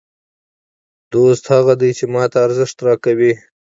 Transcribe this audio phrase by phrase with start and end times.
[1.13, 3.33] دوست هغه دئ، چي ما ته ارزښت راکوي.